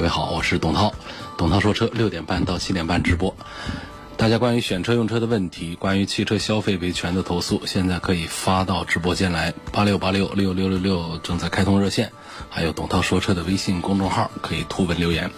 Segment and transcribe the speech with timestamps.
[0.00, 0.94] 各位好，我是董涛，
[1.36, 3.36] 董涛说车六点半到七点半直播。
[4.16, 12.10] 大家关于选车用车的问题，关于汽车消费维权的投诉，现在可以发到直播间来，八六八六六六六六正在开通热线，
[12.48, 15.30] 还有董涛说车的微信公众号可以图文留言。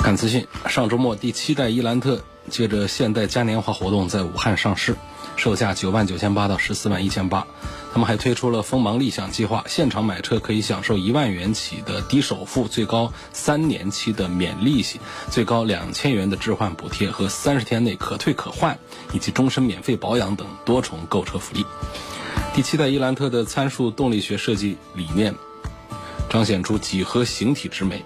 [0.00, 4.94] 看资讯，上周末第七代伊兰特借着现代嘉年华活动在武汉上市，
[5.36, 7.46] 售价九万九千八到十四万一千八。
[7.92, 18.76] 他们还推出了锋芒立享计划，现场买车可以享受一万元起的低首付，最高三年期的免利息，最高两千元的置换补贴和三十天内可退可换，
[19.12, 21.64] 以及终身免费保养等多重购车福利。
[22.52, 25.32] 第七代伊兰特的参数动力学设计理念，
[26.28, 28.04] 彰显出几何形体之美。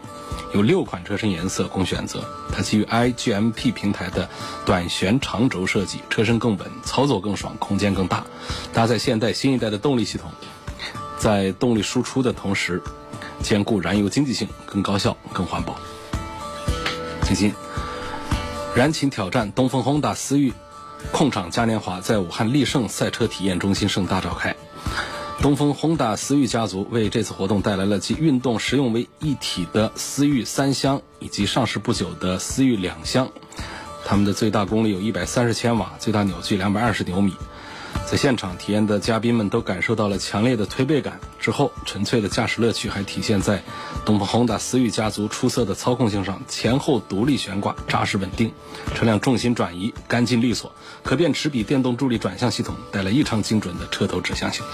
[0.54, 4.28] 有六款车身颜色供选择，它基于 iGMP 平台的
[4.64, 8.24] 短悬长轴设计，车身更稳，操作更爽，空间更大。
[8.72, 10.30] 搭载现代新一代的动力系统，
[11.18, 12.82] 在动力输出的同时，
[13.42, 15.76] 兼顾燃油经济性，更高效、更环保。
[17.22, 17.52] 最近，
[18.74, 20.52] 燃情挑战东风 Honda 思域
[21.12, 24.56] 控场嘉年华在武汉力胜赛车体验中心盛大召开。
[25.40, 33.30] 东风宏达思域家族为这次活动带来了集运动实用为一体的思域三厢，以及上市不久的思域两厢。
[34.04, 37.34] 它们的最大功率有一百三十千瓦，最大扭矩两百二十牛米。
[38.10, 41.20] 在现场体验的嘉宾们都感受到了强烈的推背感。
[41.38, 43.62] 之后，纯粹的驾驶乐趣还体现在
[44.06, 48.48] 东风 Honda 思域家族出色的操控性上：前后独立悬挂，扎实稳定；
[48.94, 50.70] 车辆重心转移干净利索；
[51.02, 54.64] 可变齿比电动助力转向系统带来异常精准的车头指向性。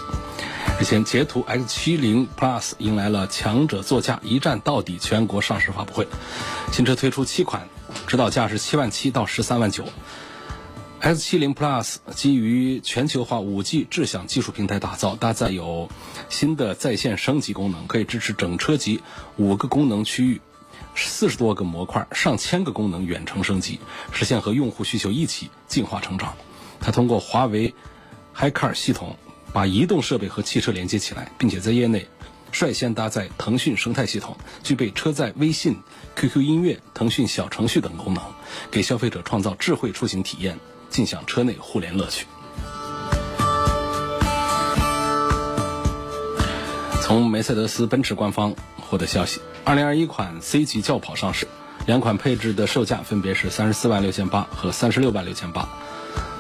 [0.80, 6.06] 日前，捷途 X70 Plus 迎来了强者座驾一站到底全国上市发布会。
[6.70, 7.68] 新车推出七款，
[8.06, 9.84] 指导价是七万七到十三万九。
[11.04, 15.90] X70 Plus 基于全球化 5G 智享技术平台打造，搭载有
[16.30, 19.02] 新的在线升级功能，可以支持整车级
[19.36, 20.40] 五个功能区域、
[20.94, 23.80] 四十多个模块、上千个功能远程升级，
[24.12, 26.34] 实现和用户需求一起进化成长。
[26.80, 27.74] 它通过华为
[28.34, 29.18] HiCar 系统。
[29.52, 32.08] 把移动设备和汽车连接起来，并且在业内
[32.50, 35.76] 率先搭载腾讯生态系统，具备车载微信、
[36.16, 38.24] QQ 音乐、腾讯小程序等功能，
[38.72, 40.58] 给消费者创造智慧出行体验，
[40.94, 42.24] 尽享车内互联乐趣。
[47.02, 51.48] 从梅赛德斯奔驰官方获得消息，2021款 C 级轿跑上市，
[51.84, 55.68] 两款配置的售价分别是三十四万六千八和三十六万六千八。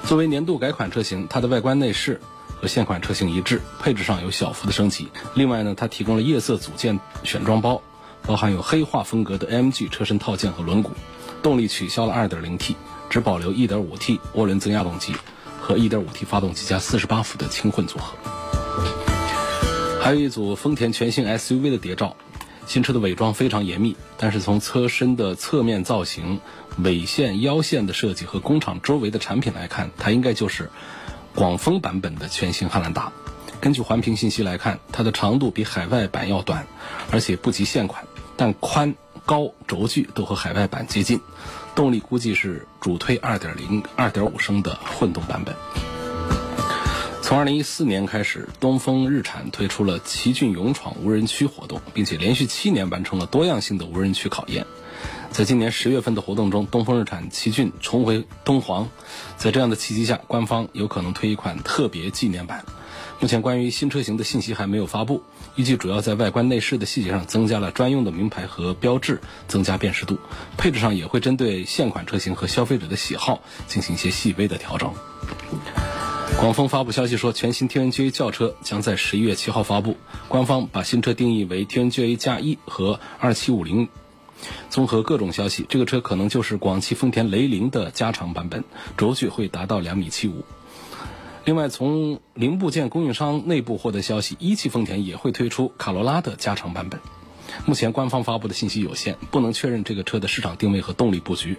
[0.04, 2.20] 作为年度改款车型，它的外观内饰。
[2.62, 5.08] 和现款车型一致，配置上有小幅的升级。
[5.34, 7.82] 另外呢，它提供了夜色组件选装包，
[8.22, 10.90] 包含有黑化风格的 AMG 车身套件和轮毂。
[11.42, 12.74] 动力取消了 2.0T，
[13.14, 15.14] 只保留 1.5T 涡轮增压动机
[15.60, 18.12] 和 1.5T 发动机加48伏的轻混组合。
[20.02, 22.16] 还有一组丰田全新 SUV 的谍照。
[22.66, 26.40] 新车的伪装非常严密，但是从车身的侧面造型、
[26.78, 30.68] 尾线、腰线的设计和工厂周围的产品来看，它应该就是。
[31.36, 33.12] 广丰版本的全新汉兰达，
[33.60, 36.66] 根据环评信息来看，它的长度比海外版要短，
[37.12, 38.04] 而且不及现款，
[38.36, 41.20] 但宽高轴距都和海外版接近。
[41.74, 45.54] 动力估计是主推2.0、2.5升的混动版本。
[47.20, 54.66] 从2014年开始，东风日产推出了奇骏勇闯无人区活动，并且连续七年完成了多样性的无人区考验。
[55.30, 58.88] 在今年十月份的活动中，东风日产奇骏重回东黄。
[59.36, 62.64] 在这样的契机下，官方有可能推一款特别纪念版。
[63.20, 65.22] 目前关于新车型的信息还没有发布，
[65.56, 70.18] 预计主要在外观内饰的细节上增加了专用的名牌和标志，增加辨识度。
[70.56, 74.92] 配置上也会针对现款车型和消费者的喜好进行一些细微的调整。
[76.40, 79.96] 广丰发布消息说，全新 TNGA 轿车将在十一月七号发布。
[80.26, 83.88] 官方把新车定义为 TNGA 加一和二七五零。
[84.68, 88.64] 综合各种消息，这个车可能就是广汽丰田雷凌的加长版本，
[88.96, 90.44] 轴距会达到两米七五。
[91.44, 96.98] 另外，从零部件供应商内部获得消息，一汽丰田也会推出卡罗拉的加长版本。
[97.66, 101.58] 目前官方发布的信息有限，不能确认这个车的市场定位和动力布局。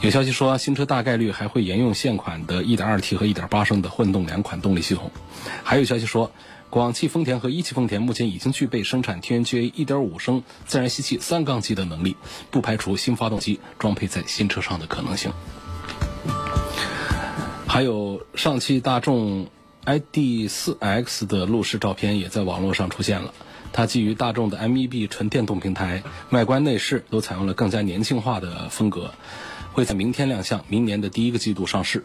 [0.00, 5.10] 有消息说，新车大概率还会沿用现款的 1.2T 和1.8升的混动两款动力系统。
[5.64, 6.30] 还有消息说，
[6.70, 12.16] 广汽丰田和一汽丰田目前已经具备生产 TNGA 1.5升自然吸气三缸机的能力，
[12.52, 15.32] 不排除新发动机装配在新车上的可能性。
[17.68, 19.46] 还有上汽大众
[19.84, 23.34] ID.4X 的路试照片也在网络上出现了。
[23.74, 29.12] 它基于大众的 MEB 纯电动平台，外观内饰都采用了更加年轻化的风格，
[29.74, 32.04] 会在明天亮相，明年的第一个季度上市。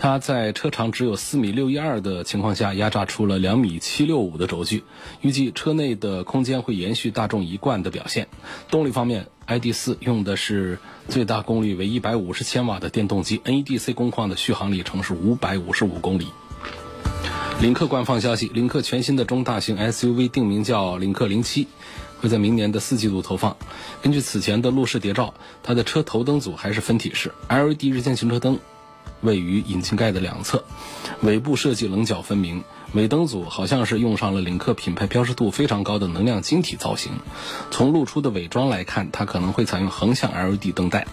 [0.00, 4.84] 它在车长只有四米六一二的情况下，压榨出了两米七六五的轴距，
[5.20, 8.28] 预计车内的空间会延续大众一贯的表现。
[8.70, 10.78] 动力方面，ID.4 用的是
[11.08, 16.28] 最大功率为一百五十千瓦的电动机，NEDC 工况的续航里程是五百五十五公里。
[17.60, 21.66] 领克官方消息，领克全新的中大型 SUV 定名叫领克零七，
[22.20, 23.56] 会在明年的四季度投放。
[24.00, 25.34] 根据此前的路试谍照，
[25.64, 28.60] 它的车头灯组还是分体式，LED 日间行车灯
[29.20, 30.64] 位于引擎盖的两侧，
[31.22, 32.64] 尾部设计棱角分明。
[32.94, 37.12] 尾灯组好像是用上了领克品牌标识度非常高的能量晶体造型。
[37.70, 41.06] 从露出的伪装来看，它可能会采用横向 LED 灯带。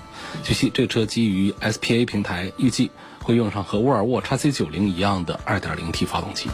[0.44, 2.92] 据悉，这车基于 SPA 平台，预计。
[3.22, 6.48] 会用上和沃尔沃 x C 九零一样的 2.0T 发动机。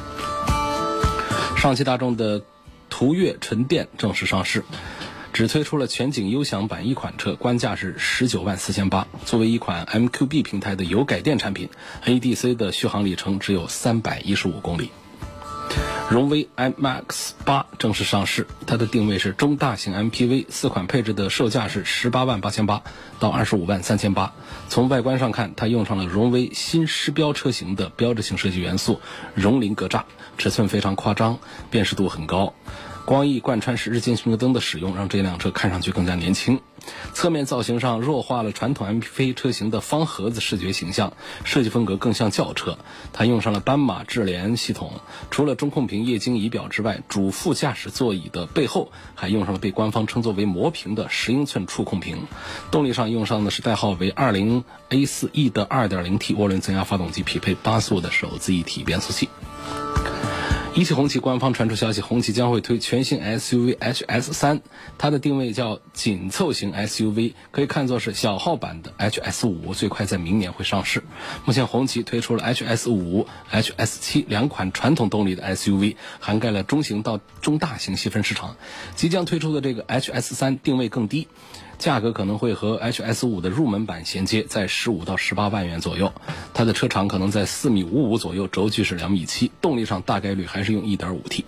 [1.58, 2.42] 上汽大众的
[2.90, 4.64] 途岳纯电正式上市，
[5.34, 9.08] 只推出了全景优享版一款车，官价是十九万四千八。
[9.26, 11.70] 作为一款 MQB 平台的油改电产品
[12.06, 14.92] ，A D C 的续航里程只有三百一十五公里。
[16.10, 22.84] 荣威 M X 八正式上市，它的定位是中大型 MPV，四款配置的售价是十八万八千八
[23.18, 24.34] 到二十五万三千八。
[24.68, 29.00] 从外观上看，它用上了荣威新狮标车型的标志性设计元素——
[29.34, 30.04] 绒鳞格栅，
[30.38, 31.40] 尺寸非常夸张，
[31.70, 32.54] 辨识度很高。
[33.12, 36.62] 光翼贯穿式日间行车灯的使用，让这辆车看上去更加年轻。
[37.14, 41.12] 侧面造型上弱化了传统 MPV 车型的方盒子视觉形象，
[41.44, 42.78] 设计风格更像轿车。
[43.12, 52.28] 它用上了斑马智联系统，除了中控屏液晶仪表之外，主副驾驶座椅的背后还用上了被官方称作为魔屏的十英寸触控屏。
[52.72, 59.28] 动力上用上的是代号为二零 A 四 E 的二点零 T 涡轮增压发动机，匹配八速的手自一体变速器。
[60.74, 64.62] 一汽红旗官方传出消息，红旗将会推全新 SUV HS 三，
[64.98, 71.04] 它的定位叫紧凑型 SUV，可以看作是小号版的 HS 五，最快在明年会上市。
[71.44, 78.56] 目前红旗推出了 HS 五、HS 七两款传统动力的 SUV，涵盖了中型到中大型细分市场。
[78.96, 81.28] 即将推出的这个 HS 三定位更低。
[81.82, 86.14] 价格可能会和 HS 五的入门版衔接，在十五到十八万元左右。
[86.54, 89.52] 它的车长可能在四米五五左右，轴距是两米七。
[89.62, 91.44] 动力上大概率还是用一点五 T。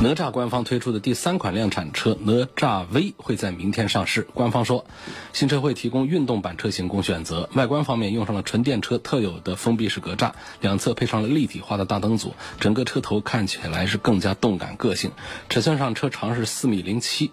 [0.00, 4.26] 哪吒官方推出的第三款量产车哪吒 V 会在明天上市。
[4.34, 4.84] 官方说，
[5.32, 7.48] 新车会提供运动版车型供选择。
[7.54, 15.12] 外观方面用上了纯电车特有的封闭式格栅，两侧配上了立体化的大灯组，整个车头看起来是更加动感个性。
[15.48, 17.30] 尺寸上车长是四米零七。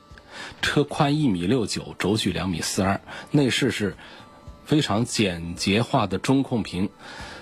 [0.61, 3.01] 车宽一米六九，轴距两米四二，
[3.31, 3.95] 内饰是
[4.65, 6.89] 非常简洁化的中控屏，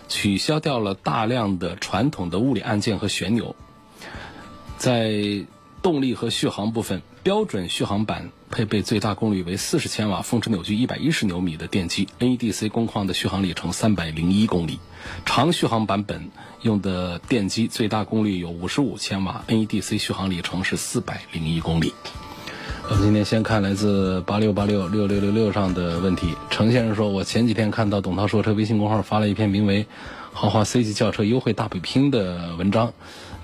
[0.08, 3.56] 取消掉了大量的传统的物理按键和旋钮。
[4.78, 5.46] 在
[5.82, 14.80] 动力和续航部分，标准续航版配备最大功率为四十千瓦、峰值扭矩一百一十牛米的电机，NEDC 工况的续航里程三百零一公里。
[15.26, 21.94] 长续航版本用的电机最大功率有五十五千瓦，NEDC 续航里程是四百零一公里。
[22.90, 26.36] 我们今天先看来自八六八六六六六六上的问题。
[26.50, 29.84] 程先生说：“我前几天看到董涛说车微信公号发了一篇名为
[30.34, 32.92] 《豪华 C 级轿车优惠大比拼》的文章，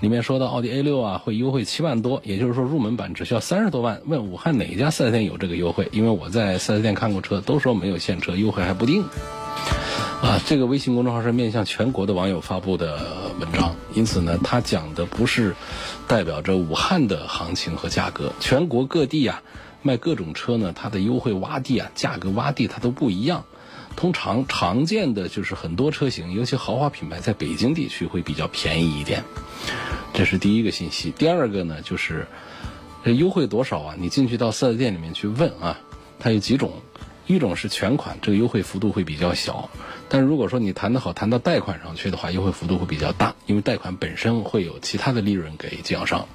[0.00, 4.02] 里面说到奥迪 A 六啊会优惠七万多，也就是说入门版只需要三十多万。
[4.04, 5.88] 问武汉哪家四 S 店有这个优惠？
[5.90, 9.02] 因为我在四 S 店看过车，都说没有现车优惠还不定。
[10.22, 12.98] 啊，这个微信公众号是面向全国的网友发布的
[13.40, 15.54] 文章，因此呢，它讲的不是。”
[16.06, 19.44] 代表着武汉的行情和价格，全国各地啊
[19.80, 23.44] 卖各种车呢，它的优惠洼地啊，价格洼地它都不一样。
[23.94, 29.22] 通常常见的就是很多车型，尤其豪华品牌，在北京地区会比较便宜一点。
[30.12, 31.12] 这是第一个信息。
[31.12, 32.26] 第二个呢，就是
[33.04, 33.94] 这优惠多少啊？
[33.96, 35.78] 你进去到四 S 店里面去问啊，
[36.18, 36.72] 它有几种。
[37.26, 39.70] 一种是全款，这个优惠幅度会比较小，
[40.08, 46.26] 但如果说你谈得好，谈到贷款上去的话，优惠幅度会比较大，因为贷款本身会有其他的利润给经销商。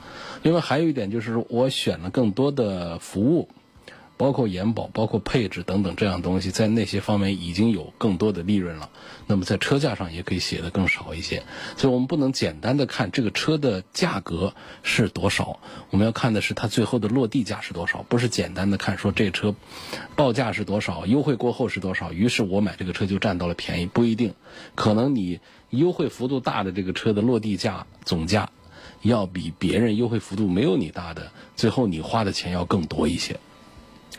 [0.44, 3.50] 另外还有一点就是，我选了更多的服务。
[4.18, 8.90] 包括延保、包括配置等等这样东西，在那些方面已经有更多的利润了。
[9.28, 11.44] 那么在车价上也可以写的更少一些。
[11.76, 14.54] 所以我们不能简单的看这个车的价格
[14.84, 19.54] 是多少，我们要看的是它最后的落地价是多少，不是简单的看说这车
[20.16, 24.34] 报价是多少，优惠过后是多少，于是我买这个车就占到了便宜，不一定。
[24.76, 25.42] 可能你
[25.72, 28.50] 优惠幅度大的这个车的落地价总价
[29.02, 33.38] 要比别人优惠幅度没有你大的，最后你花的钱要更多一些。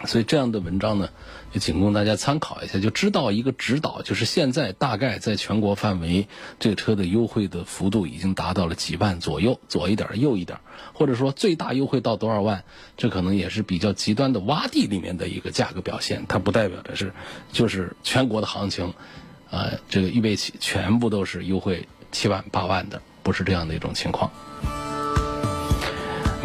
[0.05, 1.09] 所以这样的文章呢，
[1.53, 6.29] 也仅供大家参考一下，就知道一个指导，就是现在大概在全国范围，
[6.59, 10.59] 这个车的优惠的幅度已经达到了几万左右，左一点右一点，
[10.93, 12.65] 或者说最大优惠到多少万，
[12.99, 17.15] 这可能也是比较极端的洼地里面的一个价格表现，它不代表的是
[17.51, 18.93] 就是全国的行情，
[19.51, 24.31] 啊，这个预备起全部都是优惠七万八万的，不是这样的一种情况。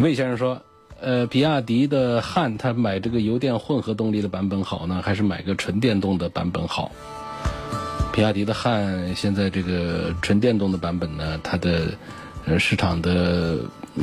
[0.00, 0.62] 魏先生说。
[1.04, 6.92] 呃，比亚迪的汉，他买这个油电混合动力的版本好呢，还是买个纯电动的版本好？
[8.12, 11.94] 比亚迪的汉现在这个纯电动的版本呢，它的
[12.46, 13.58] 呃市场的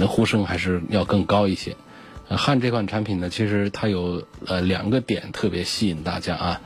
[0.10, 1.74] 呼声还是要更高一些。
[2.28, 6.62] 汉这款产品呢，其实它有呃两个点特别吸引大家啊，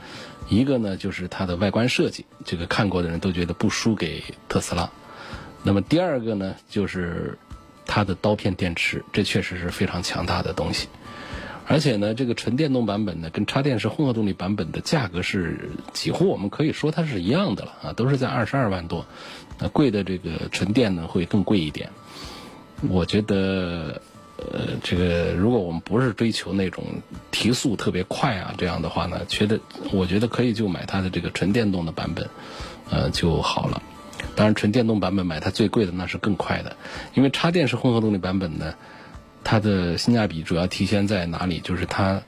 [0.48, 4.90] 一个呢就是它的外观设计，这个看过的人都觉得不输给特斯拉。
[5.62, 7.38] 那么第二个呢，就是。
[7.86, 10.88] 它的刀片电池，这确实是非常强大的东西，
[11.66, 19.06] 而且呢，这个纯电动版本呢，跟插电式混合动力版本的价格是几乎我们可以说它是一样的了啊，都是在二十二万多，
[19.58, 21.90] 那贵的这个纯电呢会更贵一点。
[22.88, 24.00] 我觉得，
[24.36, 26.84] 呃，这个如果我们不是追求那种
[27.30, 29.58] 提速特别快啊这样的话呢，觉得
[29.92, 32.28] 我觉得可以就买它的这个纯电动的版本，
[32.90, 33.82] 呃就好了。
[34.36, 36.76] 当然，纯电动版本买它最贵的那是更快的，
[37.14, 38.74] 因为插电式混合动力版本呢，
[39.44, 41.60] 它的性价比主要体现在哪里？
[41.60, 42.22] 就是它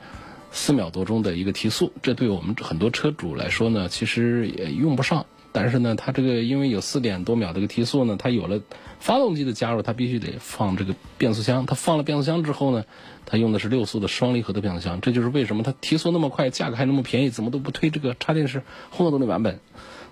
[0.52, 5.26] 四秒多钟的一个提速，这对我们很多车主来说呢，其实也用不上。
[5.52, 8.60] 但是呢，它这个因为有四点多秒这个提速呢，它有了
[9.00, 11.64] 发动机的加入，它必须得放这个变速箱。
[11.64, 12.84] 它放了变速箱之后呢，
[13.24, 19.58] 它用的是六速的双离合的变速箱，这就是为什么它提速那么快，价格还那么便宜，怎么都不推这个插电式混合动力版本。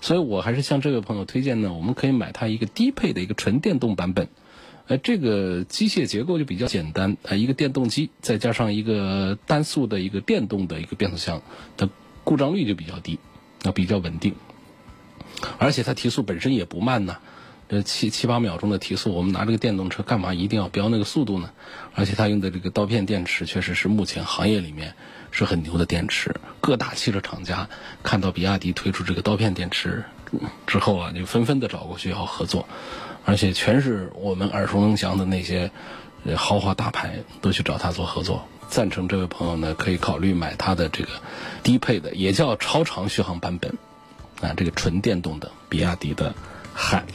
[0.05, 4.29] 所以我还是向这位朋友推荐呢，我们可以买它一个低配的一个纯电动版本，
[4.87, 11.41] 呃，这个机械结构就比较简单，呃，一个电动机再加上一个单速的一个电动的一个变速箱，
[11.79, 11.89] 它
[12.23, 13.19] 故障率就比较低，
[13.63, 14.35] 啊比较稳定，
[15.57, 17.17] 而且它提速本身也不慢呢。
[17.69, 21.51] 这七七八秒钟的提速，我们拿这个电动车干嘛一定要标那个速度呢？
[21.95, 24.95] 而且它用的这个刀片电池确实是目前行业里面
[25.31, 26.35] 是很牛的电池。
[26.61, 27.69] 各大汽车厂家
[28.03, 30.05] 看到比亚迪推出这个刀片电池
[30.67, 32.69] 之后啊，就纷纷的找过去要合作，
[33.25, 35.71] 而且全是我们耳熟能详的那些
[36.37, 38.47] 豪华大牌都去找他做合作。
[38.69, 41.11] 赞成这位朋友呢，可以考虑买他的这个
[41.63, 43.77] 低配的，也叫超长续航版本
[44.41, 46.35] 啊，这个纯电动的比亚迪的
[46.75, 47.07] 汉。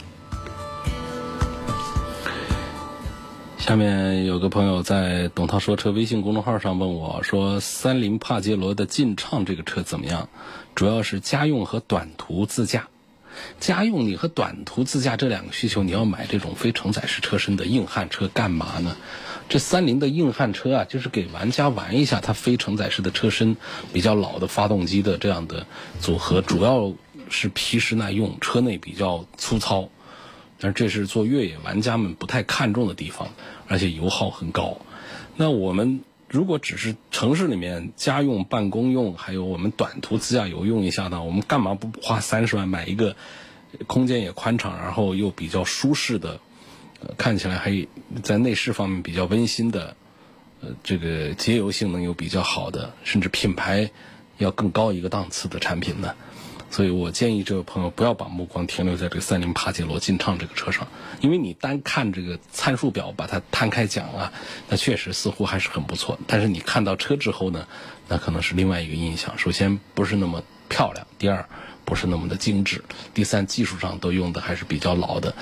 [3.60, 10.30] 下面有个朋友在“董涛说车”微信公众号上问我说：“三菱帕杰罗的劲畅这个车怎么样？
[10.74, 12.88] 主要是家用和短途自驾。
[13.60, 18.96] 家用你和短途自驾这两个需求，你要买这种非承载式车身的硬汉车干嘛呢？
[19.50, 23.58] 这三菱的硬汉车啊，就是给玩家玩一下它非承载式的车身，
[23.92, 25.66] 比较老的发动机的这样的
[26.00, 26.94] 组合，主要
[27.28, 29.90] 是皮实耐用，车内比较粗糙。”
[30.60, 33.30] 但这是做越野玩家们不太看重的地方，
[33.66, 34.78] 而且油耗很高。
[35.36, 41.24] 那我们如果只是城市里面家用、办公用，还有我们短途自驾游用一下呢？
[41.24, 43.16] 我们干嘛不花三十万买一个
[43.86, 46.38] 空间也宽敞，然后又比较舒适的，
[47.16, 47.86] 看起来还
[48.22, 49.96] 在内饰方面比较温馨的，
[50.60, 53.90] 呃，这个节油性能又比较好的，甚至品牌
[54.36, 56.14] 要更高一个档次的产品呢？
[56.70, 60.86] 所以我建议这位朋友不要把目光停留在这个三菱帕杰罗劲畅这个车上，
[61.20, 64.32] 因为你单看这个参数表，把它摊开讲啊，
[64.68, 66.18] 那确实似乎还是很不错。
[66.26, 67.66] 但是你看到车之后呢，
[68.08, 69.36] 那可能是另外一个印象。
[69.36, 71.44] 首先不是那么漂亮，第二
[71.84, 75.34] 不是那么的精致，第三技术上都用的还是比较老的。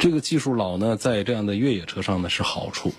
[0.00, 2.92] 这个技术老呢，在这样的越野车上呢是好处。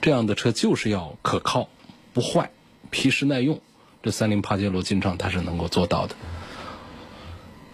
[0.00, 1.68] 这样的车就是要可靠、
[2.12, 2.50] 不坏、
[2.90, 3.60] 皮实耐用。
[4.02, 6.16] 这三菱帕杰罗劲畅它是能够做到的。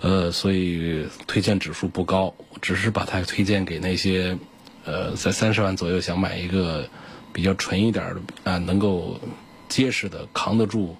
[0.04, 4.36] 呃，所以推荐指数不高，只是把它推荐给那些，
[4.84, 6.86] 呃，在三十万左右想买一个
[7.32, 8.20] 比较纯一点的
[8.52, 9.18] 啊，能够
[9.66, 10.94] 结实的扛得住，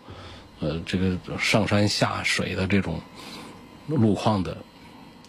[0.61, 2.99] 呃，这个上山下水的这种
[3.89, 4.57] 路况的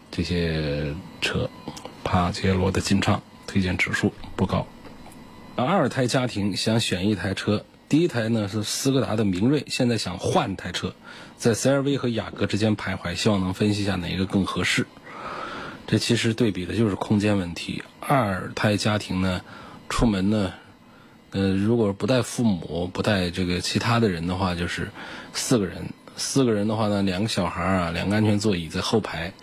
[0.10, 1.50] 这些车，
[2.02, 4.66] 帕杰罗的劲畅推荐指数不高。
[5.58, 7.66] 二胎家庭想选一台车。
[7.88, 10.94] 第一台呢是斯柯达的明锐，现在想换台车，
[11.38, 14.88] 在 CR-V 和雅阁之间徘徊，希望能分析一下哪一个更合适。
[15.88, 17.84] 这其实对比的就是空间问题。
[18.00, 19.42] 二胎家庭呢，
[19.88, 20.54] 出门呢，
[21.30, 24.90] 呃，如果不带父母、不带这个其他的人的话，就是
[25.34, 25.86] 四个人。
[26.18, 29.34] 四个人的话呢，两个小孩啊，两个安全座椅在后排，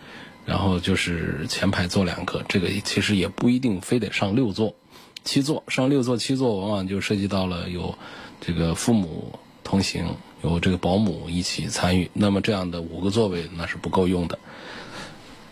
[0.47, 4.75] 然后就是前排坐两个，这个其实也不一定非得上六座。
[5.23, 7.97] 七座上六座、七座，往往就涉及到了有
[8.45, 10.05] 这个父母同行，
[10.43, 12.11] 有这个保姆一起参与。
[12.13, 14.39] 那么这样的五个座位那是不够用的。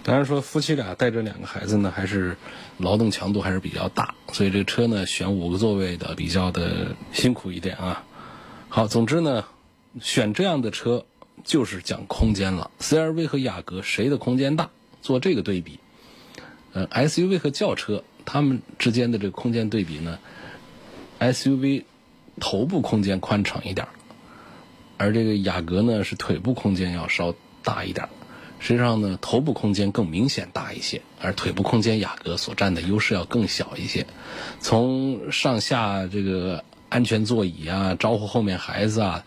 [0.02, 2.36] 当然说夫妻俩带着两个孩子呢，还是
[2.78, 8.02] 劳动强度还是比较大，所以这个车呢选五个座位的比较的辛苦一点啊。
[8.68, 9.44] 好，总之呢，
[10.00, 11.06] 选这样的车
[11.44, 12.70] 就是讲空间了。
[12.80, 14.70] CRV 和雅阁谁的空间大？
[15.00, 15.78] 做这个对比。
[16.72, 20.18] 呃，SUV 和轿车它们之间的这个空间对比呢
[21.18, 21.84] ，SUV
[22.38, 23.88] 头部空间宽敞一点，
[24.98, 28.08] 而这个雅阁呢是腿部空间要稍大一点。
[28.62, 34.06] 实际上呢，头部空间更明显大一些，而腿部空间雅阁所占的优势要更小一些。
[34.60, 39.24] 从上下这个安全座椅啊，招呼后面孩子啊，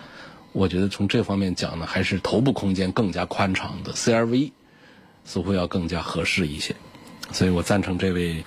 [0.52, 4.52] 我觉得从这方面讲呢，还是头部空间更加宽敞的 CRV
[5.26, 6.76] 似乎要更加合适一些。
[7.32, 8.46] 所以我赞成这位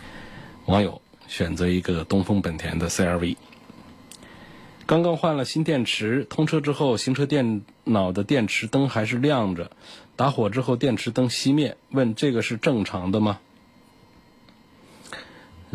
[0.67, 3.37] 网友选择一个东风本田的 CRV。
[4.87, 9.73] 刚刚换了新电池，通车之后，行车电脑的电池灯还是亮着，
[10.15, 11.77] 打火之后电池灯熄灭。
[11.91, 13.41] 问这个是正常的吗？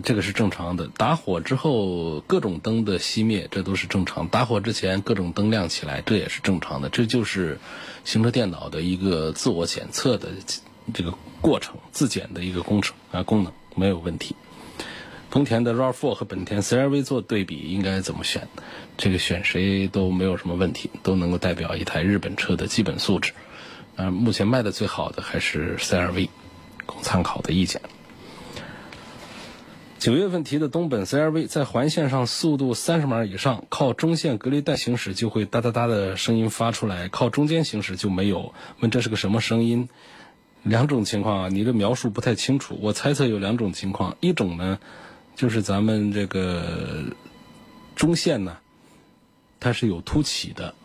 [0.02, 0.88] 这个是正常的。
[0.88, 4.30] 打火之后各种灯的熄灭，这都是正常。
[4.30, 6.88] 打火之前各种灯亮起来，这也是正常的。
[6.88, 7.60] 这就是
[8.06, 10.30] 行车电脑的一个自我检测的
[10.94, 14.38] 这个过程，自检的一个工程啊，功能没有问题。
[15.32, 18.50] 丰田的 RAV4 和本田 CR-V 做对比，应该怎么选？
[18.98, 23.32] 这个选谁都没有什么问题，都能够代表一台日本车的基本素质。
[23.96, 26.30] 啊，目前卖的最好的还是 CR-V，
[26.86, 27.82] 供参考的意见。
[30.00, 38.54] 九月份提的东本 CR-V 在环线上速度三十码以上，靠中线隔离带行驶就会哒哒哒的声音发出来，靠中间行驶就没有。
[38.82, 39.88] 问这是个什么声音？
[40.64, 42.78] 两种情况啊，你的描述不太清楚。
[42.82, 44.78] 我猜测有两种情况，一种呢。
[45.36, 47.04] 就是咱们这个
[47.96, 48.58] 中线呢，
[49.60, 50.76] 它是有凸起的，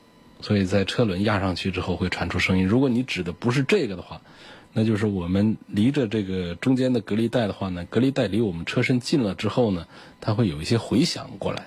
[0.41, 2.67] 所以在车轮压上去之后会传出声音。
[2.67, 4.23] 如果你指的不是这个的话，
[4.73, 9.87] 那就是我们离着这个中间的隔离带的话呢，隔离带离我们车身近了之后呢，
[10.21, 11.67] 它会有一些回响过来。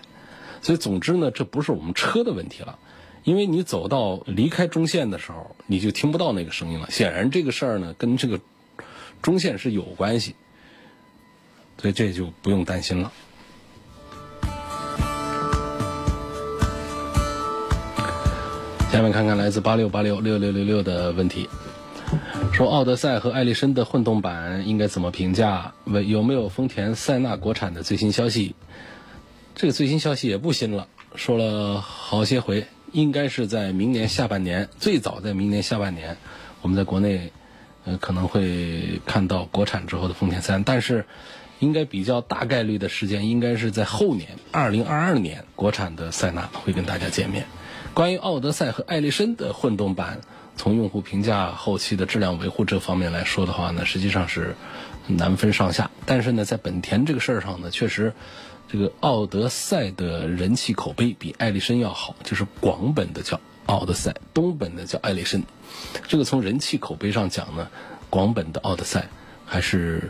[0.61, 2.77] 所以总之呢，这不是我们车的问题了，
[3.23, 6.91] 因为你走到离开中线的时候，你就听不到那个声音了。
[6.91, 8.39] 显然这个事儿呢，跟这个
[9.21, 10.35] 中线是有关系。
[11.81, 13.11] 所以这就不用担心了。
[18.91, 21.47] 下面看看来自八六八六六六六六的问题，
[22.51, 25.73] 说奥德赛和艾力绅的混动版应该怎么评价？
[25.85, 28.55] 问有没有丰田塞纳国产的最新消息？
[29.55, 36.17] 这个最新消息也不新了，说了好些回，应该是在明年下半年，最早在明年下半年，
[36.61, 37.31] 我们在国内
[37.85, 41.05] 呃可能会看到国产之后的丰田三，但是。
[41.59, 47.45] 应该比较大概率的时间，应该是在后年，二零二二年，国产的塞纳会跟大家见面。
[47.93, 50.21] 关于奥德赛和艾力绅的混动版，
[50.55, 54.55] 从用户评价、后期的质量维护这方面来说的话呢，实际上是
[55.07, 55.91] 难分上下。
[56.05, 58.13] 但是呢，在本田这个事儿上呢，确实，
[58.69, 65.43] 这个奥德赛的人气口碑比艾力绅要好，就是广本的叫奥德赛，东本的叫艾力绅。
[66.07, 67.67] 这个从人气口碑上讲呢，
[68.09, 69.09] 广本的奥德赛
[69.45, 70.09] 还是。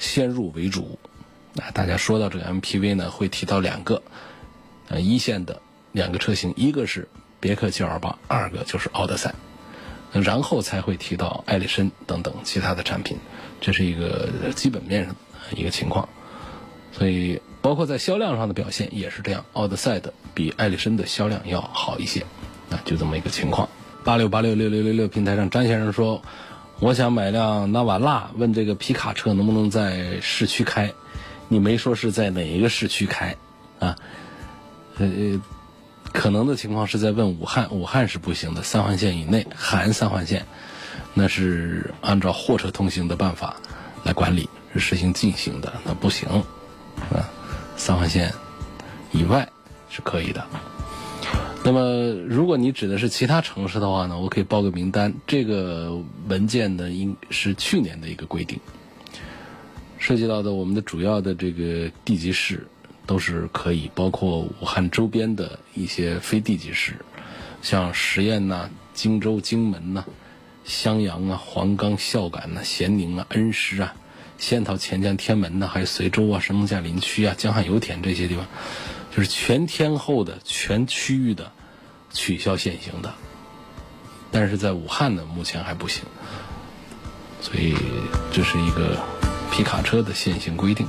[0.00, 0.98] 先入为主，
[1.60, 4.02] 啊，大家说到这个 MPV 呢，会提到两个，
[4.88, 5.60] 呃，一线的
[5.92, 7.06] 两个车型，一个是
[7.38, 9.34] 别克 GL8，二个就是奥德赛，
[10.10, 13.18] 然后才会提到艾力绅等等其他的产品，
[13.60, 15.14] 这是一个基本面上
[15.54, 16.08] 一个情况，
[16.92, 22.22] 所以包括在销量上的表现也是这样，奥德赛的比艾力绅的销量要好一些，
[22.70, 23.68] 啊，就这么一个情况。
[24.02, 26.22] 八六八六六六六六平台上，张先生说。
[26.80, 30.90] 我想买辆纳瓦拉，问这个皮卡车能不能在市区开？
[31.48, 33.36] 你没说是在哪一个市区开
[33.78, 33.96] 啊？
[34.96, 35.38] 呃，
[36.10, 40.46] 可能的情况是在问武汉，武汉是不行的，三环线以内含三环线，
[41.12, 43.56] 那是按照货车通行的办法
[44.02, 46.26] 来管理，是实行禁行的，那不行
[46.96, 47.28] 啊。
[47.76, 48.32] 三环线
[49.12, 49.46] 以外
[49.90, 50.46] 是可以的。
[51.72, 55.14] 那么，如果你指的是其他城市的话呢，我可以报个名单。
[55.24, 58.58] 这个文件呢，应是去年的一个规定，
[59.96, 62.66] 涉及到的我们的主要的这个地级市
[63.06, 66.94] 都是可以，包括武汉周边的一些非地级市，
[67.62, 70.04] 像十堰呐、荆州、荆门呐、
[70.64, 73.94] 襄阳啊、黄冈、孝感呐、咸宁啊、恩施啊、
[74.38, 78.44] 仙桃、钱江、天门呐，还有随州啊、神农架林区啊、江汉油田这些地方。
[79.14, 81.52] 就是全天候的、全区域的
[82.12, 83.14] 取消限行的，
[84.30, 86.04] 但是在武汉呢，目前还不行，
[87.40, 87.74] 所以
[88.32, 88.98] 这是一个
[89.50, 90.86] 皮卡车的限行规定。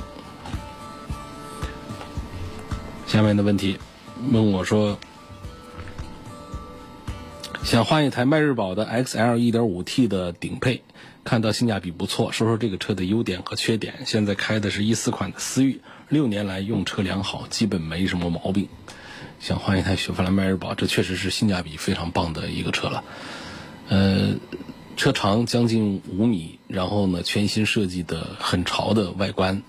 [3.06, 3.78] 下面的问题
[4.30, 4.98] 问我说，
[7.62, 10.82] 想换一台迈锐宝的 XL 1.5T 的顶配，
[11.22, 14.04] 看到性价比不错，说说这个车的优点和缺点。
[14.06, 18.68] 现在开的是一四款的思域，六年来用车良好，基本没什么毛病。
[19.42, 23.02] 想换一台雪佛兰迈锐宝，这确实是性价比非常棒的一个车了。
[23.88, 24.34] 呃，
[24.96, 29.64] 车长将近五米，然后呢，全新设计的很潮的外观，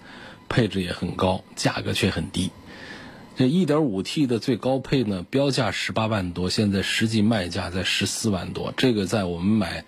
[0.48, 2.52] 配置也很高，价格却很低。
[3.36, 8.76] 这 1.5T 的最高配呢，标价十八万多，现在实际卖价在十四万多。
[8.78, 9.86] 这个在我们买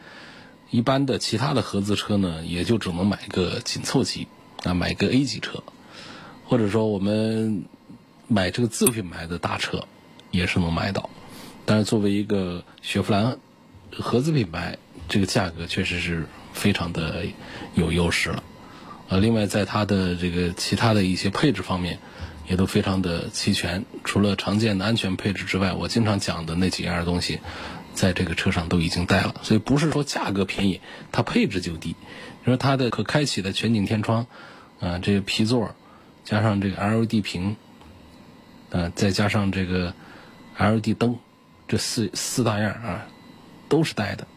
[0.72, 4.28] 一般的其他的合资车呢，也就只能买个紧凑级
[4.64, 5.62] 啊，买个 A 级车，
[6.44, 7.66] 或者说我们
[8.28, 9.86] 买这个自品牌的大车
[10.32, 11.10] 也是能买到。
[11.66, 13.38] 但是作为一个雪佛兰
[13.92, 17.26] 合资品牌，这个价格确实是非常的
[17.74, 18.44] 有优势了。
[19.10, 22.00] 呃，另外在它的这个其他的一些配置方面。
[22.48, 27.40] 也都非常的齐全，除了常见的安全配置之外，我经常讲的那几样东西，
[27.96, 29.34] 在这个车上都已经带了。
[29.42, 30.80] 所以不是说价格便宜，
[31.12, 31.96] 它配置就低。
[32.44, 34.28] 你说它的可开启的全景天窗，
[34.80, 35.74] 啊，这个皮座，
[36.24, 37.56] 加上这个 LED 屏，
[38.76, 39.94] 啊，再加上这个
[40.58, 41.16] LED 灯，
[41.68, 43.06] 这四四大样啊，
[43.70, 44.28] 都是带的。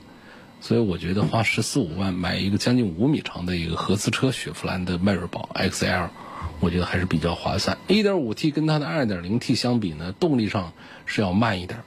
[0.60, 6.08] 所以我觉得花十四五万买一个将近五米长的一个合资车，雪佛兰的迈锐宝 XL。
[6.60, 7.78] 我觉得还是比较划算。
[7.86, 10.72] 1.5T 跟它的 2.0T 相比呢，动力上
[11.06, 11.80] 是要慢一点，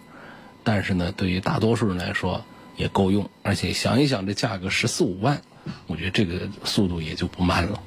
[0.64, 2.46] 但是呢，对于大多数人来说
[2.78, 3.30] 也够用。
[3.44, 5.42] 而且想一想，这价格十四五万，
[5.88, 7.82] 我觉得这个速度也就不慢了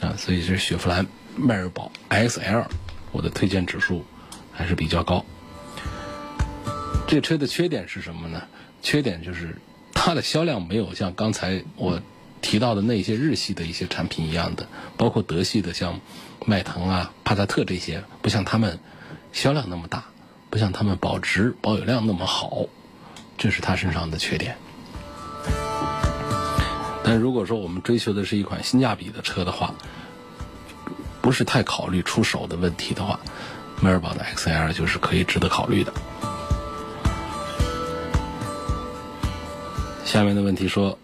[0.00, 0.14] 啊。
[0.16, 2.64] 所以这雪佛兰迈锐宝 XL，
[3.12, 4.04] 我的推荐指数
[4.52, 5.24] 还是比较高。
[7.06, 8.42] 这车的缺点是什么呢？
[8.82, 9.56] 缺点就是
[9.94, 12.00] 它的销量没有像刚才我。
[12.40, 15.98] 提到的那些日系的一些产品一样的，包括德系的像
[16.46, 18.78] 迈腾啊、帕萨特这些，不像他们
[19.32, 20.04] 销量那么大，
[20.48, 22.66] 不像他们保值保有量那么好，
[23.36, 24.56] 这是它身上的缺点。
[27.02, 29.74] 但如果说我们追求的是一款性价比的车的话，
[31.28, 33.20] 不是太考虑出手的问题的话，
[33.82, 35.92] 迈锐宝的 XL 就是可以值得考虑的。
[40.06, 40.98] 下面的问题说。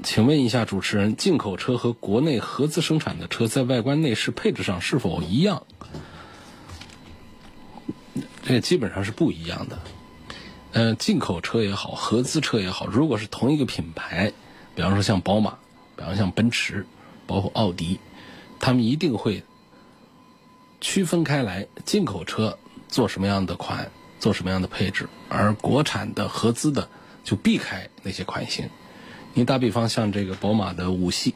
[0.00, 5.64] 请问一下主持人，进口车和国内合资生产的车在外观内饰配置上是否一样？
[8.44, 9.78] 这基本上是不一样的。
[10.72, 14.32] 呃，进口车也好，合资车也好，如果是同一个品牌，
[14.76, 15.58] 比方说像宝马，
[15.96, 16.86] 比方像奔驰，
[17.26, 17.98] 包括奥迪，
[18.58, 19.42] 他们一定会
[20.80, 23.90] 区分开来，进口车做什么样的款，
[24.20, 26.88] 做什么样的配置，而国产的合资的
[27.24, 28.68] 就避开那些款型。
[29.34, 31.34] 你打比方，像这个宝马的五系，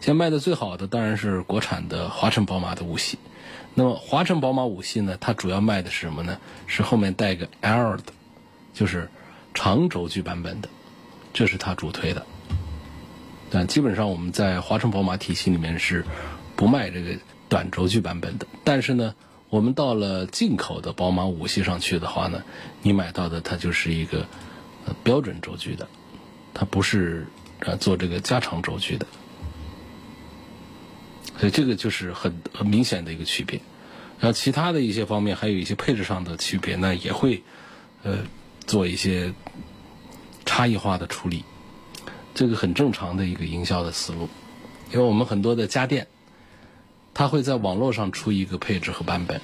[0.00, 3.18] 现在卖的最好的当然是国产的华晨宝马的五系。
[3.74, 6.38] 那么华晨宝马五系呢，它主要卖的是什么呢？
[6.66, 8.12] 是后面带个 L 的，
[8.74, 9.08] 就是
[9.54, 10.68] 长轴距版本的，
[11.32, 12.26] 这是它主推的。
[13.48, 16.04] 但基本上我们在华晨宝马体系里面是
[16.60, 17.18] 不卖这个
[17.48, 18.46] 短轴距版本的。
[18.64, 19.14] 但是呢，
[19.48, 22.42] 我们到了进口的宝马五系上去的话呢，
[22.82, 24.26] 你买到的它就是一个
[25.02, 25.88] 标准轴距的。
[26.52, 27.26] 它不是
[27.60, 29.06] 啊做这个加长轴距的，
[31.38, 33.58] 所以这个就是很很明显的一个区别。
[34.18, 37.42] 然后其他的一些方面，还有一些配置上的区别呢，也会
[38.02, 38.18] 呃
[38.66, 39.32] 做一些
[40.44, 41.42] 差异化的处理。
[42.34, 44.28] 这个很正常的一个营销的思路，
[44.92, 46.06] 因为我们很多的家电，
[47.14, 49.40] 它会在网络上出一个配置和版本，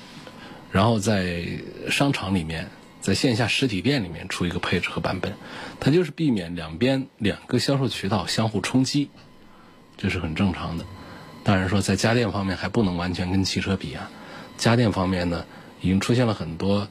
[0.72, 1.46] 然后在
[1.90, 2.68] 商场里面。
[2.98, 5.34] 在线下实体店里面出一个配置和版本，
[5.78, 9.10] 它就是避免两边两个销售渠道相互冲击，
[9.96, 10.84] 这是很正常的。
[11.44, 14.10] 当然说在家电方面还不能完全跟汽车比啊，
[14.58, 15.46] 家电方面呢
[15.80, 16.88] 已经出现了很多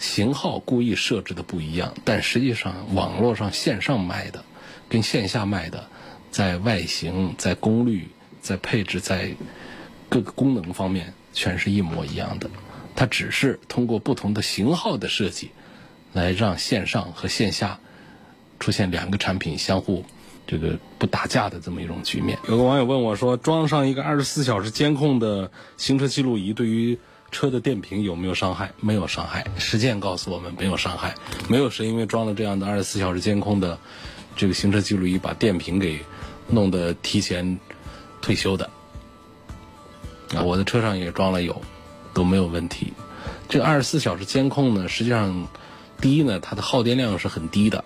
[0.00, 4.44] 型号故意设置的不一样，但实际上网络上线上卖的
[4.88, 5.86] 跟线下卖的，
[6.32, 8.08] 在外形、在功率、
[8.40, 9.36] 在配置、在
[10.12, 12.50] 各个功能方面全是一模一样的。
[12.94, 15.50] 它只是通过不同的型号的设计，
[16.12, 17.80] 来让线上和线下
[18.60, 20.04] 出现两个产品相互
[20.46, 22.38] 这个不打架的这么一种局面。
[22.46, 26.98] 有个网友问我说：“装上一个二十四小时监控的行车记录仪，对于
[27.30, 31.14] 车的电瓶有没有伤害？”没有伤害，实践告诉我们没有伤害。
[31.48, 33.78] 没有谁因为装了这样的二十四小时监控的
[34.36, 36.00] 这个行车记录仪，把电瓶给
[36.50, 37.58] 弄得提前
[38.20, 38.68] 退休的。
[40.44, 41.60] 我的车上也装了有。
[42.14, 42.92] 都没有问题。
[43.48, 45.48] 这二十四小时监控呢，实际上，
[45.98, 47.84] 第一呢，它的耗电量是很低的；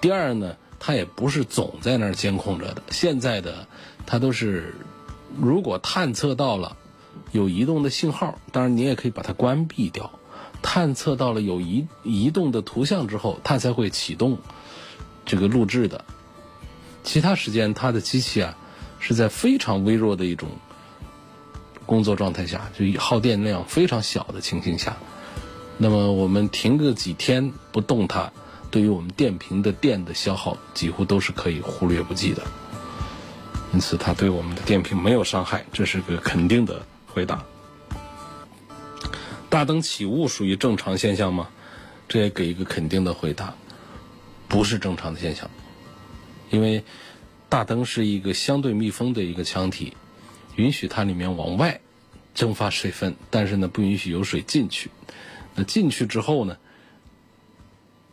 [0.00, 2.84] 第二呢，它也不是总在那儿监控着的。
[2.90, 3.66] 现在的
[4.06, 4.76] 它都是，
[5.36, 6.76] 如果探测到了
[7.32, 10.12] 有移动的信号，当然你也可以把它关闭掉。
[10.62, 14.38] 探测到了有移移动的图像之后，它才会启动
[15.26, 16.04] 这个录制的。
[17.02, 18.56] 其他时间，它的机器啊
[19.00, 20.48] 是在非常微弱的一种
[21.88, 24.94] 工作状态下，就耗电量非常小的情形下。
[25.78, 28.30] 那么我们停个几天不动它，
[28.70, 32.42] 对于我们电瓶的电的消耗几乎都是可以忽略不计的。
[33.72, 37.42] 因此，它对我们的电瓶没有伤害，这是个肯定的回答。
[39.48, 41.48] 大灯起雾属于正常现象吗？
[42.06, 43.54] 这也给一个肯定的回答，
[44.46, 45.48] 不是正常的现象。
[46.50, 46.84] 因为
[47.48, 49.94] 大灯是一个相对密封的一个腔体，
[50.58, 51.80] 允许它里面往外
[52.34, 54.90] 蒸发水分，但是呢不允许有水进去。
[55.54, 56.56] 那进去之后呢，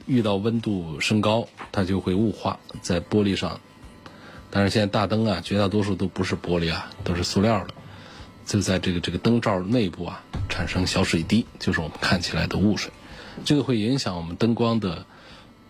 [0.05, 3.59] 遇到温度升高，它就会雾化在玻璃上。
[4.51, 7.73] 但是现在大灯啊，绝大多数都不是玻璃啊，都是塑料的。
[8.45, 12.91] 就在这个这个灯罩内部啊，产生小水滴，就是我们看起来的雾水，
[13.43, 15.03] 这个会影响我们灯光的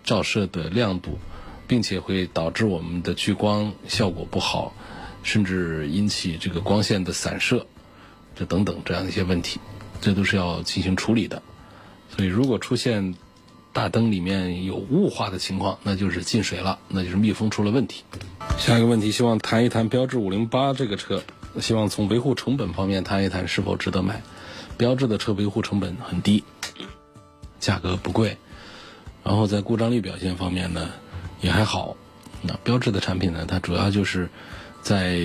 [0.03, 1.17] 照射的亮度，
[1.67, 4.73] 并且会导致我们的聚光效果不好，
[5.25, 7.65] 甚至引起这个光线的散射，
[8.35, 9.59] 这等等这样的一些问题，
[9.99, 11.41] 这都是要进行处理的。
[12.15, 13.15] 所以，如果出现
[13.73, 18.03] 大灯里面有雾化的情况，那就是进水了，那就是密封出了问题。
[18.59, 21.23] 下一个问题，希望谈一谈标致五零八这个车。
[21.59, 24.21] 希望从维护成本方面谈一谈是否值得买。
[24.77, 26.43] 标致的车维护成本很低，
[27.59, 28.37] 价格不贵，
[29.23, 30.89] 然后在故障率表现方面呢
[31.41, 31.97] 也还好。
[32.41, 34.29] 那标致的产品呢，它主要就是
[34.85, 35.17] 在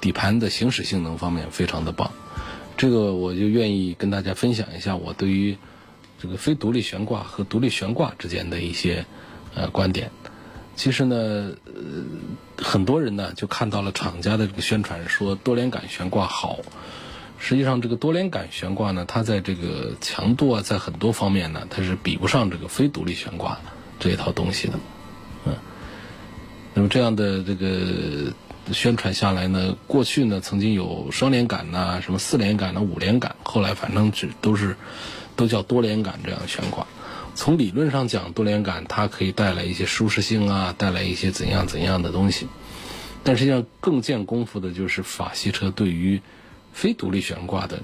[0.00, 2.10] 底盘的行驶性能方面非常的棒。
[2.78, 5.58] 这个我就愿意跟大家分享一下我对于
[6.18, 9.04] 这个非独立悬挂和独立悬挂之间的一些
[9.54, 10.10] 呃观点。
[10.74, 11.16] 其实呢，
[11.66, 16.60] 呃，很多人呢就看到了厂家的这个宣传，说多连杆悬挂好。
[17.40, 23.60] 实际上，这个多连杆悬挂呢，它在这个强度啊，在很多方面呢，它是比不上这个非独立悬挂
[24.00, 24.74] 这一套东西的。
[25.44, 25.54] 嗯，
[26.74, 28.32] 那么这样的这个
[28.72, 34.76] 宣传下来呢，过去呢曾经有双连杆呐，什么四连杆呐，五连杆，后来反正只都是
[35.36, 36.86] 都叫多连杆这样悬挂。
[37.34, 42.48] 从理论上讲，多连杆它可以带来一些舒适性啊，带来一些怎样怎样的东西。
[43.22, 46.20] 但实际上更见功夫的就是法系车对于
[46.72, 47.80] 非独立悬挂的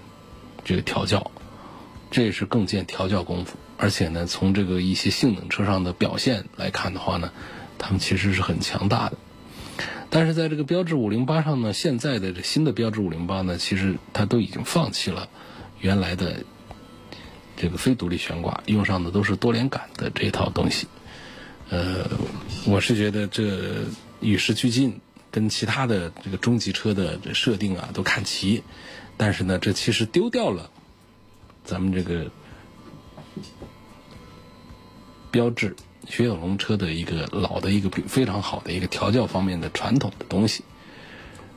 [0.64, 1.30] 这个调教，
[2.10, 3.56] 这也是更见调教功夫。
[3.76, 7.30] 而且呢，从这个一些性能车上的表现来看的话呢，
[7.78, 9.18] 他们其实是很强大的。
[10.14, 15.29] 但是在这个标致五零八上呢，现在的这新的标致五零八呢，其实它都已经放弃了
[15.81, 16.44] 原来的。
[17.57, 20.88] 这个非独立悬挂用上的都是多连杆的这套东西，
[21.70, 22.05] 呃，
[22.66, 23.85] 我是觉得这
[24.20, 25.00] 与时俱进，
[25.31, 28.64] 跟其他的这个中级车的设定啊都看齐，
[29.16, 30.68] 但是呢，这其实丢掉了
[31.62, 32.29] 咱们这个
[35.31, 35.77] 标志
[36.08, 40.64] 雪铁龙车的一个老的一个非常好的一个调教方面的传统的东西。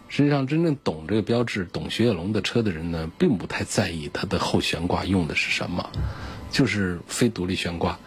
[0.10, 5.89] 实际上，真正懂这个标志、懂雪铁龙的车的人呢，并不太在意它的后悬挂用的是什么，
[6.49, 7.99] 就是非独立悬挂，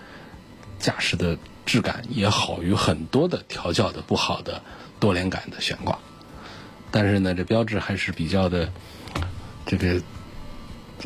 [0.79, 4.62] 驾驶的质感也好于很多的调教的不好的
[4.98, 5.98] 多连杆的悬挂。
[6.90, 8.72] 但是呢，这标志还是比较的
[9.66, 10.00] 这个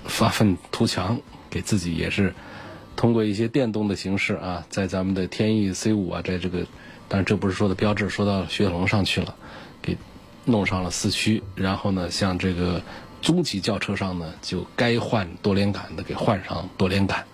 [0.05, 1.20] 发愤图强，
[1.51, 2.33] 给自己也是
[2.97, 6.67] 通过一些电动的形式啊，在咱们的天翼 C 五啊，在这个，
[7.09, 9.35] 当然这不是说的标志，说到雪铁龙上去了，
[9.83, 9.97] 给。
[10.47, 12.83] 弄上了四驱，然后呢，像这个
[13.23, 17.25] 中级轿车上呢，就该换多连杆的给换上多连杆。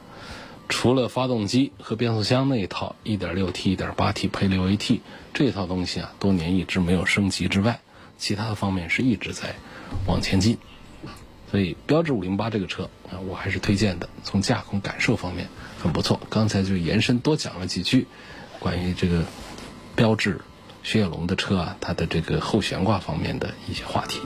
[0.69, 5.01] 除了发动机和变速箱那一套 1.6T、1.8T 配 6AT
[5.35, 7.81] 这套东西啊，多年一直没有升级之外，
[8.17, 9.57] 其他的方面是一直在
[10.07, 10.57] 往前进。
[11.51, 14.09] 所以，标致508这个车啊，我还是推荐的。
[14.23, 15.49] 从驾控感受方面
[15.83, 16.21] 很不错。
[16.31, 18.07] 刚才就延伸多讲了几句
[18.61, 19.25] 关于这个
[19.97, 20.41] 标致。
[20.83, 24.21] 雪铁龙的车啊，它的这个后悬挂方面的一些话题。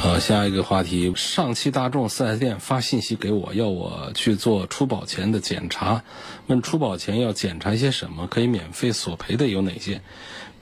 [0.00, 6.02] 好，下一个话题，上汽大众 4S 店发信息给我，要我去做出保前的检查，
[6.48, 10.02] 问出保前要检查一些什么，可以免费索赔的有哪些？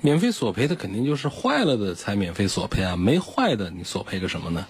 [0.04, 4.66] 免费索赔的肯定就是坏了的才免费索赔啊，没坏的你索赔个什么呢？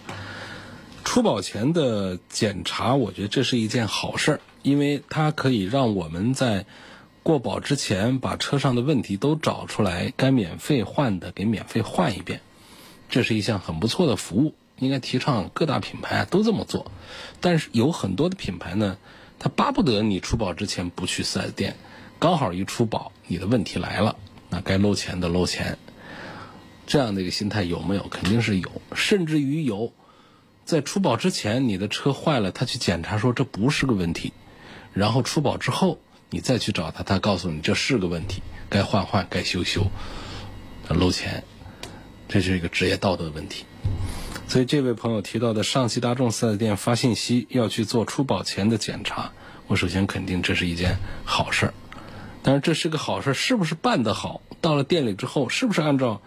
[1.04, 6.66] 出保前的检查，我觉得这是一件好事儿，因为它可以让我们在
[7.22, 12.42] 过保之前，把车上的问题都找出来，该免费换的给免费换一遍，
[13.08, 16.92] 这是一项很不错的服务，应该提倡各大品牌啊都这么做。
[17.40, 18.98] 但是有很多的品牌呢，
[19.38, 21.76] 他巴不得你出保之前不去 4S 店，
[22.18, 24.16] 刚好一出保，你的问题来了，
[24.52, 25.78] 那该搂钱的搂钱。
[26.86, 28.06] 这样的一个心态有没有？
[28.08, 29.94] 肯定是有，甚至于有，
[30.66, 34.34] 在出保之前你的车坏了，他去检查说这不是个问题，
[34.92, 39.86] 然后出保之后你再去找他，他告诉你这是个问题，该换换，该修修，
[40.88, 41.44] 搂钱，
[42.28, 43.64] 这是一个职业道德问题。
[44.48, 49.32] 所以这位朋友提到的上汽大众四 S 店发信息要去做出保前的检查，
[49.68, 51.74] 我首先肯定这是一件好事儿。
[52.42, 54.40] 但是这是个好事，是不是办得好？
[54.60, 56.20] 到了店里之后，是不是按照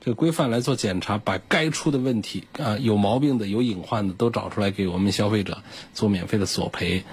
[0.00, 7.04] 这个规范来做检查，把该出的问题啊、有毛病的、有隐患的都找出来，给我们消费者做免费的索赔？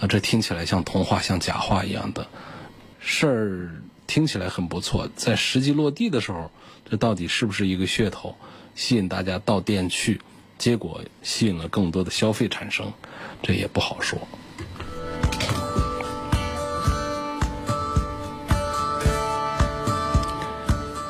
[0.00, 2.26] 啊，这听起来像童话、像假话一样的
[3.00, 5.08] 事儿，听起来很不错。
[5.16, 6.50] 在实际落地的时候，
[6.88, 8.34] 这到底是不是一个噱头？
[8.74, 10.20] 吸引大家到店去，
[10.56, 12.92] 结果吸引了更多的消费产生，
[13.42, 14.18] 这也不好说。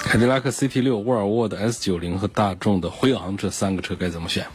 [0.08, 4.46] 凯迪拉克 CT 六、沃尔沃的 S 九零和大众的辉昂这三个车该怎么选？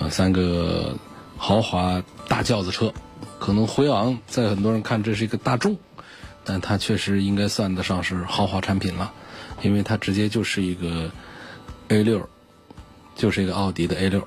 [0.00, 0.98] 啊，三个
[1.36, 2.92] 豪华大轿子车，
[3.38, 5.76] 可能辉昂在很多人看这是一个大众，
[6.42, 9.12] 但它确实应该算得上是豪华产品了，
[9.62, 11.12] 因为它直接就是一个
[11.86, 12.28] A 六，
[13.14, 14.26] 就是一个奥迪的 A 六。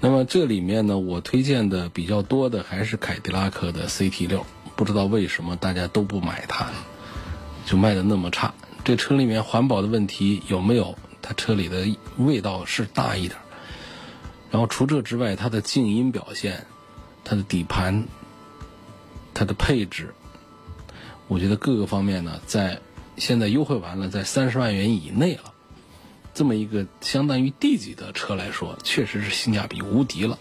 [0.00, 6.68] 那么这里面呢，我推荐的比较多的还是凯迪拉克的 CT 六，不知道为什么大家都不买它，
[7.66, 8.54] 就卖的那么差。
[8.84, 10.94] 这车里面环保的问题有没有？
[11.22, 11.86] 它车里的
[12.18, 13.40] 味道是大一点。
[14.50, 16.66] 然后除这之外，它的静音表现、
[17.24, 18.06] 它的底盘、
[19.32, 20.14] 它的配置，
[21.28, 22.78] 我觉得各个方面呢，在
[23.16, 25.54] 现在优惠完了，在三十万元以内了。
[26.34, 30.38] 这么一个相当于 D 级的车来说，确实是性价比无敌了。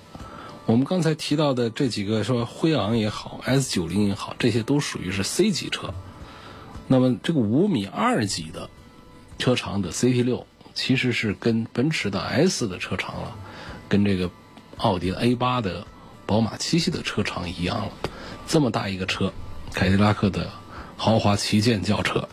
[0.65, 5.93] 我们刚才提到的这几个，说辉昂也好，S 九零也好，这些都属于是 C 级车。
[6.88, 8.69] 那么这个五米二几的
[9.39, 13.36] 车长的 CT 六，其实是跟奔驰的 S 的车长了，
[13.89, 14.30] 跟这个
[14.78, 15.88] 奥迪的 A 八的、
[16.26, 17.91] 宝马七系的车长一样了。
[18.48, 19.34] 这么大一个车，
[19.74, 20.52] 凯迪拉克的
[20.98, 22.28] 豪华旗舰轿车，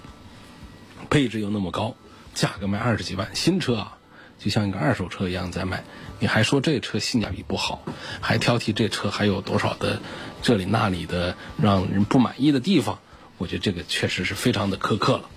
[1.08, 1.94] 配置又那么高，
[2.34, 3.98] 价格卖二十几万，新车啊，
[4.38, 5.84] 就像一个二手车一样在卖。
[6.18, 7.82] 你还说这车性价比不好，
[8.20, 10.00] 还挑剔这车还有多少的
[10.42, 12.98] 这里那里的让人不满意的地方？
[13.40, 15.31] 我觉得这个确实是非常的苛刻了，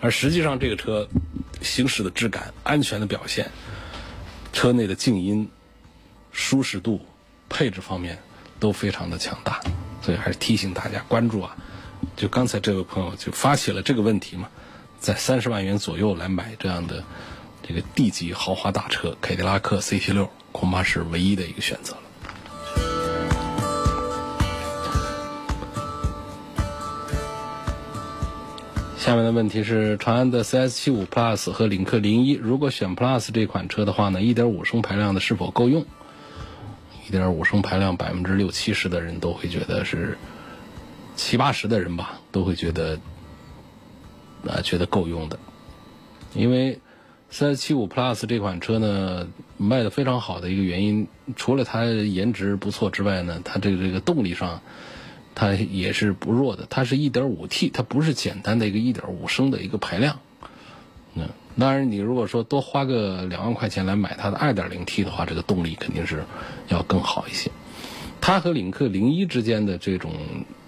[0.00, 1.08] 而实际上这个车
[1.62, 3.48] 行驶的质感、安全的表现、
[4.52, 5.48] 车内的静音、
[6.32, 7.00] 舒适度、
[7.48, 8.18] 配置方面
[8.58, 9.60] 都非常的强大，
[10.02, 11.56] 所以还是提醒大家关注啊！
[12.16, 14.48] 就刚才这位朋友就发起了这个问题嘛，
[14.98, 17.04] 在三十万元左右来买这样的
[17.62, 22.02] 这个 D 级豪华大车凯迪拉克 CT 六，恐怕是唯一的一个选择了。
[28.98, 35.86] 下面的问题是：长安的 CS75 Plus 和领克零一，如果选 Plus 这款车的话呢，1.5升排量的是否够用
[37.08, 40.18] ？1.5升排量，百分之六七十的人都会觉得是
[41.14, 42.98] 七八十的人吧，都会觉得
[44.44, 45.38] 啊，觉得够用的。
[46.34, 46.80] 因为
[47.30, 51.06] CS75 Plus 这款车呢，卖的非常好的一个原因，
[51.36, 54.60] 除了它颜值不错之外呢，它这个这个动力上。
[55.40, 60.18] 它也是不弱的，它是一点五 T，它不是简单的一个一点五升的一个排量。
[61.14, 66.24] 嗯，当然你如果说多花个两万块钱来买它的二点零 T 的话，这个动力肯定是
[66.66, 67.52] 要更好一些。
[68.20, 70.10] 它和领克零一之间的这种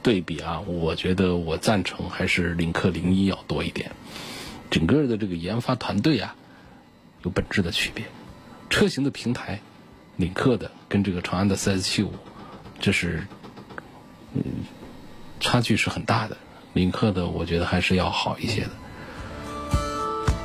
[0.05, 3.91] 对比啊，我觉得我赞成还是领克零一要多一点。
[4.71, 6.37] 整个的这个研发团队啊，
[7.25, 8.05] 有本质的区别。
[8.69, 9.59] 车型的平台，
[10.17, 12.13] 领克的跟这个长安的 CS 七五，
[12.79, 13.27] 这是。
[14.35, 14.43] 嗯，
[15.40, 16.37] 差距是很大的。
[16.73, 18.71] 领克的我觉得还是要好一些的，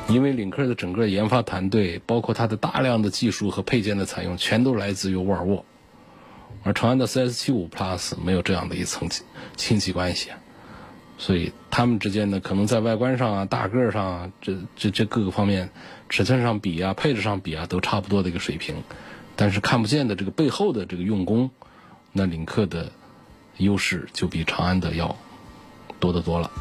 [0.08, 5.64] 因为领克的整个研发团队，包括它的大量的技术和配件的采用，全都来自于沃尔沃。
[6.64, 9.24] 而长安的 CS75 Plus 没有这样的一层亲
[9.56, 10.32] 亲戚关系，
[11.20, 15.70] 所以他们之间呢，可能在外观上啊、大个上啊，这这这各个方面，
[16.10, 18.78] 尺寸上比啊、配置上比啊，都差不多的一个水平。
[19.36, 21.52] 但是看不见的这个背后的这个用工，
[22.14, 22.92] 那领克的。
[23.58, 25.16] 优势就比长安的要
[26.00, 26.52] 多得多了。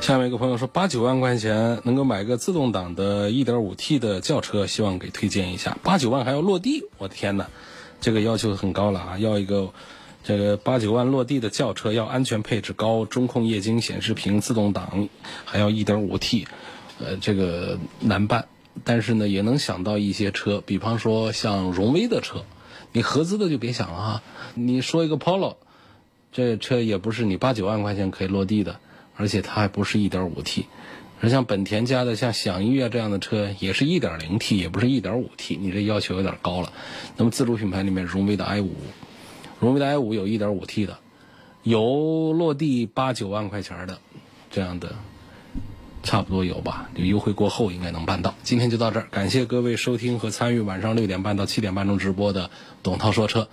[0.00, 5.78] 下面一个朋友说，八九万块钱能够买个自动挡的 1.5T 的轿车，希望给推荐一下。
[5.82, 7.48] 八九万还要落地，我的天哪，
[8.02, 9.18] 这个要求很高了啊！
[9.18, 9.70] 要一个
[10.22, 15.08] 这个八九万落地的轿车，要安全配置高，中控液晶显示屏，自动挡，
[15.46, 16.46] 还要 1.5T，
[17.00, 18.46] 呃，这个难办。
[18.84, 22.44] 但是呢，也能想到一些车，比方说像荣威的车。
[22.94, 24.22] 你合资的就别想了啊！
[24.54, 25.56] 你说一个 Polo，
[26.30, 28.78] 这车也不是你八九万块钱可以落地的，
[29.16, 30.66] 而且它还不是一点五 T，
[31.20, 36.72] 而像本田家的像享域啊这样的车，也是一点零 T，也不是一点五 T，你这要求有点高了。
[37.16, 38.76] 那么自主品牌里面，荣威的 i 五，
[39.58, 40.96] 荣威的 i 五有一点五 T 的，
[41.64, 43.98] 有落地八九万块钱的
[44.52, 44.94] 这样的。
[46.04, 48.34] 差不多有吧，就优惠过后应该能办到。
[48.44, 52.50] 今天就到这儿，感谢各位收听和参与晚上六点半到七点半钟直播的
[52.82, 53.48] 董涛说车。